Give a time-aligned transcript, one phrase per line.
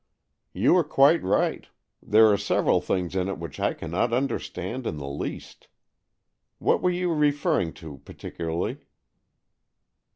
[0.51, 1.67] "You are quite right.
[2.01, 5.67] There are several things in it which I cannot understand in the least.
[6.57, 8.79] What were you referring to particularly